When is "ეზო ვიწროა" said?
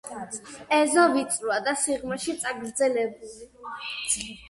0.77-1.59